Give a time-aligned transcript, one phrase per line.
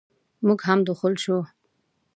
[0.45, 1.41] موږ هم دخول شوو.